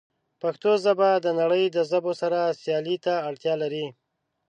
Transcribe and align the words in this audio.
پښتو 0.41 0.71
ژبه 0.83 1.09
د 1.25 1.27
نړۍ 1.39 1.65
د 1.71 1.77
ژبو 1.89 2.11
سره 2.21 2.39
سیالۍ 2.61 2.97
ته 3.05 3.13
اړتیا 3.29 3.53
لري. 3.63 3.85